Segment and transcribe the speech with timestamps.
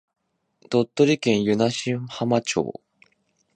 [0.71, 2.81] 鳥取県湯梨浜町